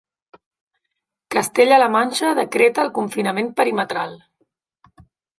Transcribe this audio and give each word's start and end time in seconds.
Castella-La 1.33 1.89
Manxa 1.95 2.31
decreta 2.39 2.85
el 2.85 2.89
confinament 2.95 3.51
perimetral. 3.61 4.17